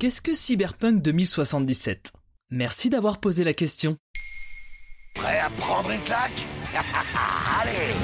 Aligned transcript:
Qu'est-ce 0.00 0.22
que 0.22 0.32
Cyberpunk 0.32 1.02
2077 1.02 2.12
Merci 2.50 2.88
d'avoir 2.88 3.18
posé 3.18 3.42
la 3.42 3.52
question. 3.52 3.96
Prêt 5.16 5.40
à 5.40 5.50
prendre 5.50 5.90
une 5.90 6.00
claque? 6.02 6.46
Allez! 7.60 7.96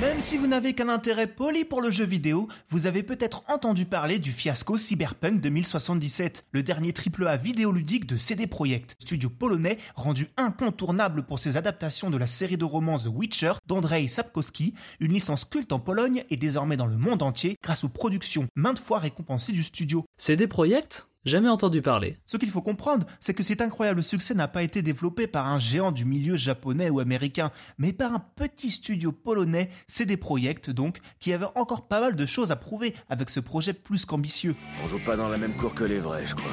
Même 0.00 0.22
si 0.22 0.38
vous 0.38 0.46
n'avez 0.46 0.72
qu'un 0.72 0.88
intérêt 0.88 1.26
poli 1.26 1.66
pour 1.66 1.82
le 1.82 1.90
jeu 1.90 2.06
vidéo, 2.06 2.48
vous 2.68 2.86
avez 2.86 3.02
peut-être 3.02 3.44
entendu 3.48 3.84
parler 3.84 4.18
du 4.18 4.32
fiasco 4.32 4.78
Cyberpunk 4.78 5.42
2077, 5.42 6.46
le 6.52 6.62
dernier 6.62 6.94
AAA 6.94 7.36
vidéoludique 7.36 8.06
de 8.06 8.16
CD 8.16 8.46
Projekt, 8.46 8.96
studio 8.98 9.28
polonais 9.28 9.76
rendu 9.94 10.28
incontournable 10.38 11.24
pour 11.24 11.38
ses 11.38 11.58
adaptations 11.58 12.08
de 12.08 12.16
la 12.16 12.26
série 12.26 12.56
de 12.56 12.64
romans 12.64 12.98
The 12.98 13.08
Witcher 13.12 13.52
d'Andrzej 13.66 14.08
Sapkowski, 14.08 14.72
une 15.00 15.12
licence 15.12 15.44
culte 15.44 15.72
en 15.72 15.80
Pologne 15.80 16.24
et 16.30 16.38
désormais 16.38 16.78
dans 16.78 16.86
le 16.86 16.96
monde 16.96 17.22
entier 17.22 17.56
grâce 17.62 17.84
aux 17.84 17.90
productions 17.90 18.46
maintes 18.56 18.78
fois 18.78 19.00
récompensées 19.00 19.52
du 19.52 19.62
studio. 19.62 20.06
CD 20.16 20.46
Projekt? 20.46 21.06
Jamais 21.24 21.48
entendu 21.48 21.82
parler. 21.82 22.16
Ce 22.26 22.36
qu'il 22.36 22.50
faut 22.50 22.62
comprendre, 22.62 23.06
c'est 23.20 23.32
que 23.32 23.44
cet 23.44 23.60
incroyable 23.60 24.02
succès 24.02 24.34
n'a 24.34 24.48
pas 24.48 24.64
été 24.64 24.82
développé 24.82 25.28
par 25.28 25.46
un 25.46 25.60
géant 25.60 25.92
du 25.92 26.04
milieu 26.04 26.34
japonais 26.34 26.90
ou 26.90 26.98
américain, 26.98 27.52
mais 27.78 27.92
par 27.92 28.12
un 28.12 28.18
petit 28.18 28.72
studio 28.72 29.12
polonais, 29.12 29.70
CD 29.86 30.16
Projekt 30.16 30.70
donc, 30.70 30.98
qui 31.20 31.32
avait 31.32 31.46
encore 31.54 31.86
pas 31.86 32.00
mal 32.00 32.16
de 32.16 32.26
choses 32.26 32.50
à 32.50 32.56
prouver 32.56 32.94
avec 33.08 33.30
ce 33.30 33.38
projet 33.38 33.72
plus 33.72 34.04
qu'ambitieux. 34.04 34.56
On 34.82 34.88
joue 34.88 34.98
pas 34.98 35.16
dans 35.16 35.28
la 35.28 35.38
même 35.38 35.54
cour 35.54 35.74
que 35.74 35.84
les 35.84 36.00
vrais, 36.00 36.26
je 36.26 36.34
crois. 36.34 36.50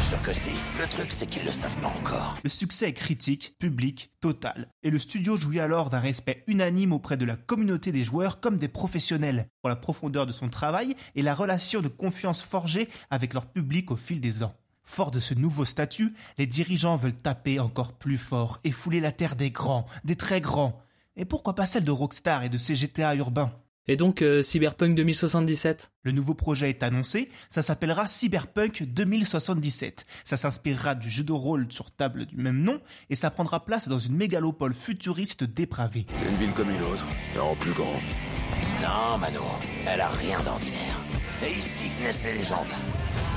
Sûr 0.00 0.22
que 0.22 0.32
si. 0.32 0.50
Le 0.78 0.86
truc, 0.88 1.10
c'est 1.10 1.26
qu'ils 1.26 1.44
le 1.44 1.50
savent 1.50 1.76
pas 1.80 1.88
encore. 1.88 2.38
Le 2.42 2.48
succès 2.48 2.88
est 2.88 2.92
critique, 2.92 3.56
public, 3.58 4.12
total, 4.20 4.68
et 4.82 4.90
le 4.90 4.98
studio 4.98 5.36
jouit 5.36 5.60
alors 5.60 5.90
d'un 5.90 5.98
respect 5.98 6.44
unanime 6.46 6.92
auprès 6.92 7.16
de 7.16 7.26
la 7.26 7.36
communauté 7.36 7.90
des 7.90 8.04
joueurs 8.04 8.40
comme 8.40 8.58
des 8.58 8.68
professionnels, 8.68 9.48
pour 9.60 9.68
la 9.68 9.76
profondeur 9.76 10.24
de 10.24 10.32
son 10.32 10.48
travail 10.48 10.94
et 11.14 11.22
la 11.22 11.34
relation 11.34 11.80
de 11.82 11.88
confiance 11.88 12.42
forgée 12.42 12.88
avec 13.10 13.34
leur 13.34 13.46
public 13.46 13.90
au 13.90 13.96
fil 13.96 14.20
des 14.20 14.42
ans. 14.42 14.54
Fort 14.84 15.10
de 15.10 15.20
ce 15.20 15.34
nouveau 15.34 15.64
statut, 15.64 16.14
les 16.38 16.46
dirigeants 16.46 16.96
veulent 16.96 17.12
taper 17.12 17.58
encore 17.58 17.92
plus 17.92 18.18
fort 18.18 18.60
et 18.64 18.70
fouler 18.70 19.00
la 19.00 19.12
terre 19.12 19.36
des 19.36 19.50
grands, 19.50 19.86
des 20.04 20.16
très 20.16 20.40
grands. 20.40 20.80
Et 21.16 21.24
pourquoi 21.24 21.54
pas 21.54 21.66
celle 21.66 21.84
de 21.84 21.90
Rockstar 21.90 22.44
et 22.44 22.48
de 22.48 22.56
ses 22.56 22.76
GTA 22.76 23.14
urbains 23.16 23.52
Et 23.88 23.96
donc 23.96 24.20
euh, 24.20 24.42
Cyberpunk 24.42 24.94
2077 24.94 25.90
Le 26.02 26.12
nouveau 26.12 26.34
projet 26.34 26.68
est 26.68 26.82
annoncé, 26.82 27.30
ça 27.48 27.62
s'appellera 27.62 28.06
Cyberpunk 28.06 28.82
2077. 28.82 30.06
Ça 30.24 30.36
s'inspirera 30.36 30.94
du 30.94 31.08
jeu 31.08 31.24
de 31.24 31.32
rôle 31.32 31.66
sur 31.70 31.90
table 31.90 32.26
du 32.26 32.36
même 32.36 32.62
nom 32.62 32.80
et 33.08 33.14
ça 33.14 33.30
prendra 33.30 33.64
place 33.64 33.88
dans 33.88 33.98
une 33.98 34.14
mégalopole 34.14 34.74
futuriste 34.74 35.44
dépravée. 35.44 36.06
C'est 36.16 36.28
une 36.28 36.36
ville 36.36 36.52
comme 36.52 36.70
une 36.70 36.82
autre, 36.82 37.06
mais 37.34 37.40
en 37.40 37.54
plus 37.54 37.72
grand. 37.72 37.98
Non, 38.82 39.18
Mano, 39.18 39.40
elle 39.86 40.00
a 40.02 40.08
rien 40.08 40.38
d'ordinaire. 40.42 41.00
C'est 41.28 41.50
ici 41.50 41.84
que 41.98 42.04
naissent 42.04 42.24
les 42.24 42.34
légendes. 42.34 42.66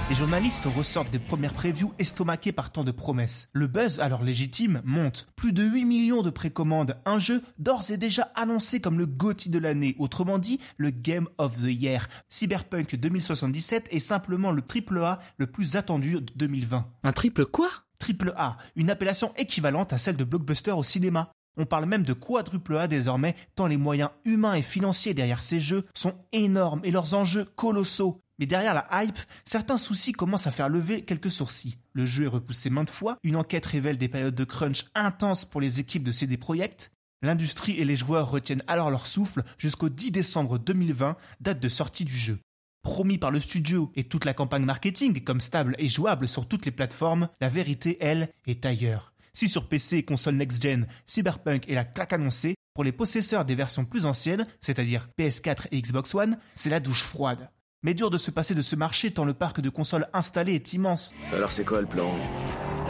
Les 0.09 0.15
journalistes 0.15 0.65
ressortent 0.65 1.11
des 1.11 1.19
premières 1.19 1.53
previews 1.53 1.93
estomaquées 1.97 2.51
par 2.51 2.71
tant 2.71 2.83
de 2.83 2.91
promesses. 2.91 3.47
Le 3.53 3.67
buzz, 3.67 3.99
alors 4.01 4.23
légitime, 4.23 4.81
monte. 4.83 5.27
Plus 5.37 5.53
de 5.53 5.63
8 5.63 5.85
millions 5.85 6.21
de 6.21 6.29
précommandes. 6.29 6.97
Un 7.05 7.17
jeu 7.17 7.41
d'ores 7.59 7.91
et 7.91 7.97
déjà 7.97 8.23
annoncé 8.35 8.81
comme 8.81 8.97
le 8.97 9.05
GOTY 9.05 9.49
de 9.49 9.59
l'année. 9.59 9.95
Autrement 9.99 10.37
dit, 10.37 10.59
le 10.75 10.89
Game 10.89 11.29
of 11.37 11.55
the 11.57 11.69
Year. 11.69 12.09
Cyberpunk 12.27 12.95
2077 12.95 13.87
est 13.91 13.99
simplement 13.99 14.51
le 14.51 14.61
triple 14.61 14.97
A 14.97 15.19
le 15.37 15.47
plus 15.47 15.77
attendu 15.77 16.15
de 16.15 16.25
2020. 16.35 16.87
Un 17.03 17.11
triple 17.13 17.45
quoi? 17.45 17.69
Triple 17.97 18.33
A, 18.35 18.57
une 18.75 18.89
appellation 18.89 19.31
équivalente 19.37 19.93
à 19.93 19.97
celle 19.97 20.17
de 20.17 20.23
blockbuster 20.25 20.71
au 20.71 20.83
cinéma. 20.83 21.31
On 21.57 21.65
parle 21.65 21.85
même 21.85 22.03
de 22.03 22.13
quadruple 22.13 22.77
A 22.77 22.87
désormais, 22.87 23.35
tant 23.55 23.67
les 23.67 23.77
moyens 23.77 24.09
humains 24.25 24.55
et 24.55 24.61
financiers 24.61 25.13
derrière 25.13 25.43
ces 25.43 25.59
jeux 25.59 25.85
sont 25.93 26.15
énormes 26.31 26.81
et 26.83 26.91
leurs 26.91 27.13
enjeux 27.13 27.45
colossaux. 27.55 28.21
Mais 28.41 28.47
derrière 28.47 28.73
la 28.73 29.03
hype, 29.03 29.19
certains 29.45 29.77
soucis 29.77 30.13
commencent 30.13 30.47
à 30.47 30.51
faire 30.51 30.67
lever 30.67 31.03
quelques 31.03 31.29
sourcils. 31.29 31.77
Le 31.93 32.07
jeu 32.07 32.23
est 32.23 32.27
repoussé 32.27 32.71
maintes 32.71 32.89
fois, 32.89 33.17
une 33.23 33.35
enquête 33.35 33.67
révèle 33.67 33.99
des 33.99 34.07
périodes 34.07 34.33
de 34.33 34.43
crunch 34.43 34.85
intenses 34.95 35.45
pour 35.45 35.61
les 35.61 35.79
équipes 35.79 36.03
de 36.03 36.11
CD 36.11 36.37
Projekt. 36.37 36.91
L'industrie 37.21 37.79
et 37.79 37.85
les 37.85 37.95
joueurs 37.95 38.31
retiennent 38.31 38.63
alors 38.65 38.89
leur 38.89 39.05
souffle 39.05 39.43
jusqu'au 39.59 39.89
10 39.89 40.09
décembre 40.09 40.57
2020, 40.57 41.17
date 41.39 41.59
de 41.59 41.69
sortie 41.69 42.03
du 42.03 42.17
jeu. 42.17 42.39
Promis 42.81 43.19
par 43.19 43.29
le 43.29 43.39
studio 43.39 43.91
et 43.95 44.05
toute 44.05 44.25
la 44.25 44.33
campagne 44.33 44.65
marketing 44.65 45.23
comme 45.23 45.39
stable 45.39 45.75
et 45.77 45.87
jouable 45.87 46.27
sur 46.27 46.47
toutes 46.47 46.65
les 46.65 46.71
plateformes, 46.71 47.29
la 47.41 47.49
vérité, 47.49 47.99
elle, 48.01 48.29
est 48.47 48.65
ailleurs. 48.65 49.13
Si 49.35 49.49
sur 49.49 49.69
PC 49.69 49.97
et 49.97 50.03
console 50.03 50.37
next-gen, 50.37 50.87
Cyberpunk 51.05 51.69
est 51.69 51.75
la 51.75 51.85
claque 51.85 52.13
annoncée, 52.13 52.55
pour 52.73 52.83
les 52.83 52.91
possesseurs 52.91 53.45
des 53.45 53.53
versions 53.53 53.85
plus 53.85 54.07
anciennes, 54.07 54.47
c'est-à-dire 54.61 55.09
PS4 55.19 55.67
et 55.71 55.79
Xbox 55.79 56.15
One, 56.15 56.39
c'est 56.55 56.71
la 56.71 56.79
douche 56.79 57.03
froide. 57.03 57.51
Mais 57.83 57.95
dur 57.95 58.11
de 58.11 58.19
se 58.19 58.29
passer 58.29 58.53
de 58.53 58.61
ce 58.61 58.75
marché 58.75 59.09
tant 59.11 59.25
le 59.25 59.33
parc 59.33 59.59
de 59.59 59.69
consoles 59.69 60.07
installé 60.13 60.53
est 60.53 60.73
immense. 60.73 61.15
Alors 61.33 61.51
c'est 61.51 61.65
quoi 61.65 61.81
le 61.81 61.87
plan 61.87 62.07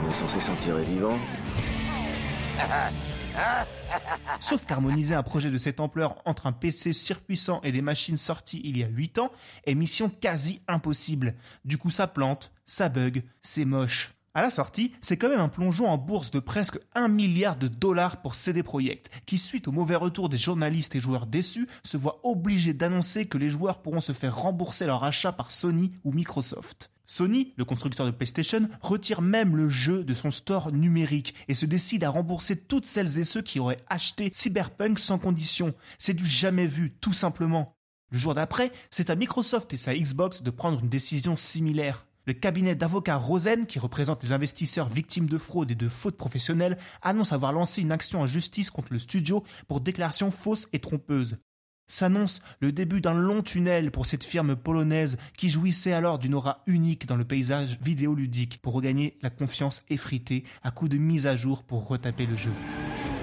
On 0.03 0.09
est 0.09 0.13
censé 0.13 0.41
s'en 0.41 0.55
tirer 0.57 0.83
vivant 0.83 1.17
Sauf 4.41 4.65
qu'harmoniser 4.65 5.15
un 5.15 5.23
projet 5.23 5.49
de 5.49 5.57
cette 5.57 5.79
ampleur 5.79 6.21
entre 6.25 6.45
un 6.45 6.51
PC 6.51 6.91
surpuissant 6.91 7.61
et 7.61 7.71
des 7.71 7.81
machines 7.81 8.17
sorties 8.17 8.61
il 8.65 8.77
y 8.77 8.83
a 8.83 8.87
8 8.87 9.19
ans 9.19 9.31
est 9.65 9.75
mission 9.75 10.09
quasi 10.09 10.61
impossible. 10.67 11.35
Du 11.63 11.77
coup 11.77 11.89
ça 11.89 12.07
plante, 12.07 12.51
ça 12.65 12.89
bug, 12.89 13.23
c'est 13.41 13.63
moche. 13.63 14.13
À 14.33 14.41
la 14.41 14.49
sortie, 14.49 14.93
c'est 15.01 15.17
quand 15.17 15.27
même 15.27 15.41
un 15.41 15.49
plongeon 15.49 15.89
en 15.89 15.97
bourse 15.97 16.31
de 16.31 16.39
presque 16.39 16.79
1 16.95 17.09
milliard 17.09 17.57
de 17.57 17.67
dollars 17.67 18.21
pour 18.21 18.35
CD 18.35 18.63
Projekt, 18.63 19.11
qui 19.25 19.37
suite 19.37 19.67
au 19.67 19.73
mauvais 19.73 19.97
retour 19.97 20.29
des 20.29 20.37
journalistes 20.37 20.95
et 20.95 21.01
joueurs 21.01 21.27
déçus, 21.27 21.67
se 21.83 21.97
voit 21.97 22.21
obligé 22.23 22.73
d'annoncer 22.73 23.25
que 23.25 23.37
les 23.37 23.49
joueurs 23.49 23.81
pourront 23.81 23.99
se 23.99 24.13
faire 24.13 24.37
rembourser 24.37 24.85
leur 24.85 25.03
achat 25.03 25.33
par 25.33 25.51
Sony 25.51 25.91
ou 26.05 26.13
Microsoft. 26.13 26.91
Sony, 27.05 27.53
le 27.57 27.65
constructeur 27.65 28.05
de 28.05 28.11
PlayStation, 28.11 28.69
retire 28.79 29.21
même 29.21 29.57
le 29.57 29.67
jeu 29.67 30.05
de 30.05 30.13
son 30.13 30.31
store 30.31 30.71
numérique 30.71 31.35
et 31.49 31.53
se 31.53 31.65
décide 31.65 32.05
à 32.05 32.09
rembourser 32.09 32.55
toutes 32.55 32.85
celles 32.85 33.19
et 33.19 33.25
ceux 33.25 33.41
qui 33.41 33.59
auraient 33.59 33.83
acheté 33.89 34.29
Cyberpunk 34.31 34.97
sans 34.97 35.19
condition. 35.19 35.73
C'est 35.97 36.13
du 36.13 36.25
jamais 36.25 36.67
vu, 36.67 36.93
tout 37.01 37.11
simplement. 37.11 37.75
Le 38.11 38.17
jour 38.17 38.33
d'après, 38.33 38.71
c'est 38.91 39.09
à 39.09 39.15
Microsoft 39.15 39.73
et 39.73 39.77
sa 39.77 39.93
Xbox 39.93 40.41
de 40.41 40.51
prendre 40.51 40.79
une 40.79 40.87
décision 40.87 41.35
similaire. 41.35 42.05
Le 42.25 42.33
cabinet 42.33 42.75
d'avocats 42.75 43.17
Rosen, 43.17 43.65
qui 43.65 43.79
représente 43.79 44.23
les 44.23 44.31
investisseurs 44.31 44.89
victimes 44.89 45.25
de 45.25 45.39
fraude 45.39 45.71
et 45.71 45.75
de 45.75 45.89
fautes 45.89 46.17
professionnelles, 46.17 46.77
annonce 47.01 47.33
avoir 47.33 47.51
lancé 47.51 47.81
une 47.81 47.91
action 47.91 48.21
en 48.21 48.27
justice 48.27 48.69
contre 48.69 48.93
le 48.93 48.99
studio 48.99 49.43
pour 49.67 49.81
déclaration 49.81 50.29
fausse 50.29 50.67
et 50.71 50.79
trompeuse. 50.79 51.37
S'annonce 51.87 52.41
le 52.59 52.71
début 52.71 53.01
d'un 53.01 53.15
long 53.15 53.41
tunnel 53.41 53.91
pour 53.91 54.05
cette 54.05 54.23
firme 54.23 54.55
polonaise 54.55 55.17
qui 55.35 55.49
jouissait 55.49 55.93
alors 55.93 56.19
d'une 56.19 56.35
aura 56.35 56.61
unique 56.67 57.05
dans 57.05 57.17
le 57.17 57.25
paysage 57.25 57.79
vidéoludique 57.81 58.61
pour 58.61 58.73
regagner 58.73 59.17
la 59.21 59.29
confiance 59.29 59.83
effritée 59.89 60.45
à 60.63 60.71
coup 60.71 60.87
de 60.87 60.97
mise 60.97 61.27
à 61.27 61.35
jour 61.35 61.63
pour 61.63 61.87
retaper 61.87 62.27
le 62.27 62.37
jeu. 62.37 62.53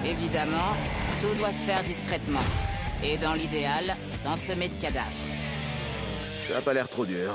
Évidemment, 0.05 0.75
tout 1.19 1.35
doit 1.39 1.51
se 1.51 1.63
faire 1.63 1.83
discrètement. 1.83 2.39
Et 3.03 3.17
dans 3.17 3.33
l'idéal, 3.33 3.95
sans 4.11 4.35
semer 4.35 4.67
de 4.67 4.75
cadavres. 4.75 5.07
Ça 6.43 6.57
a 6.57 6.61
pas 6.61 6.73
l'air 6.73 6.89
trop 6.89 7.05
dur. 7.05 7.33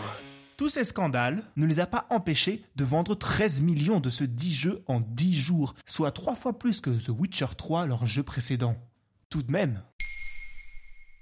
Tous 0.57 0.69
ces 0.69 0.85
scandales 0.85 1.43
ne 1.57 1.67
les 1.67 1.81
a 1.81 1.87
pas 1.87 2.07
empêchés 2.11 2.63
de 2.77 2.85
vendre 2.85 3.17
13 3.17 3.61
millions 3.63 3.99
de 3.99 4.09
ce 4.09 4.23
10 4.23 4.55
jeux 4.55 4.85
en 4.87 5.01
10 5.01 5.35
jours, 5.35 5.75
soit 5.85 6.13
trois 6.13 6.37
fois 6.37 6.59
plus 6.59 6.81
que 6.81 6.91
The 6.91 7.09
Witcher 7.09 7.47
3, 7.57 7.87
leur 7.87 8.07
jeu 8.07 8.23
précédent. 8.23 8.77
Tout 9.31 9.43
de 9.43 9.51
même. 9.51 9.83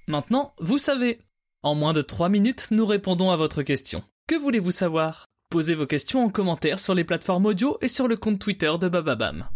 Maintenant, 0.06 0.52
vous 0.60 0.78
savez. 0.78 1.20
En 1.62 1.74
moins 1.74 1.94
de 1.94 2.02
3 2.02 2.28
minutes, 2.28 2.68
nous 2.72 2.84
répondons 2.84 3.30
à 3.30 3.36
votre 3.36 3.62
question. 3.62 4.02
Que 4.26 4.34
voulez-vous 4.34 4.70
savoir? 4.70 5.26
Posez 5.48 5.74
vos 5.74 5.86
questions 5.86 6.24
en 6.24 6.28
commentaire 6.28 6.78
sur 6.78 6.94
les 6.94 7.04
plateformes 7.04 7.46
audio 7.46 7.78
et 7.80 7.88
sur 7.88 8.08
le 8.08 8.16
compte 8.16 8.38
Twitter 8.38 8.72
de 8.78 8.88
Bababam. 8.88 9.48